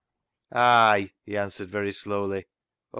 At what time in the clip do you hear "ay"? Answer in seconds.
0.51-1.11